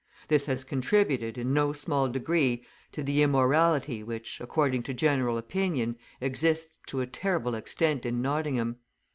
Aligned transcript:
This 0.29 0.47
has 0.47 0.63
contributed, 0.63 1.37
in 1.37 1.53
no 1.53 1.73
small 1.73 2.09
degree, 2.09 2.65
to 2.91 3.03
the 3.03 3.21
immorality 3.21 4.01
which, 4.01 4.41
according 4.41 4.81
to 4.81 4.95
general 4.95 5.37
opinion, 5.37 5.95
exists 6.19 6.79
to 6.87 7.01
a 7.01 7.05
terrible 7.05 7.53
extent 7.53 8.03
in 8.03 8.19
Nottingham. 8.19 8.77